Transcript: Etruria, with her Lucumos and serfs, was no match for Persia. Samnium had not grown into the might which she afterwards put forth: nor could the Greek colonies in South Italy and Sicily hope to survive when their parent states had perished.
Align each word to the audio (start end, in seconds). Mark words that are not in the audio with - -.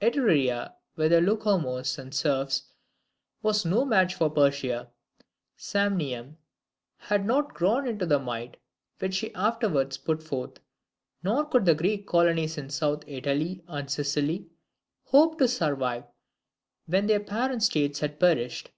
Etruria, 0.00 0.72
with 0.96 1.12
her 1.12 1.20
Lucumos 1.20 1.98
and 1.98 2.14
serfs, 2.14 2.62
was 3.42 3.66
no 3.66 3.84
match 3.84 4.14
for 4.14 4.30
Persia. 4.30 4.88
Samnium 5.58 6.38
had 6.96 7.26
not 7.26 7.52
grown 7.52 7.86
into 7.86 8.06
the 8.06 8.18
might 8.18 8.56
which 8.98 9.12
she 9.12 9.34
afterwards 9.34 9.98
put 9.98 10.22
forth: 10.22 10.58
nor 11.22 11.44
could 11.44 11.66
the 11.66 11.74
Greek 11.74 12.06
colonies 12.06 12.56
in 12.56 12.70
South 12.70 13.04
Italy 13.06 13.62
and 13.68 13.90
Sicily 13.90 14.48
hope 15.02 15.36
to 15.36 15.46
survive 15.46 16.04
when 16.86 17.06
their 17.06 17.20
parent 17.20 17.62
states 17.62 18.00
had 18.00 18.18
perished. 18.18 18.70